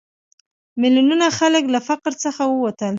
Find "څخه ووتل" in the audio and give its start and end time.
2.23-2.89